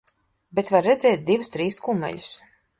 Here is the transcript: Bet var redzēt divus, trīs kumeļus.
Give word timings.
Bet 0.59 0.71
var 0.77 0.85
redzēt 0.87 1.23
divus, 1.29 1.53
trīs 1.59 1.81
kumeļus. 1.87 2.35